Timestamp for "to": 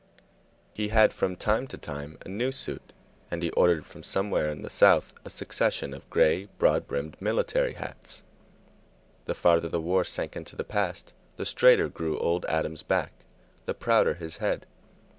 1.67-1.77